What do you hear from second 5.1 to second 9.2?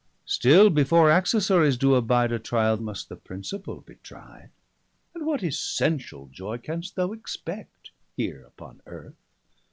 And what essentiall joy can'st thou expect Here upon earth?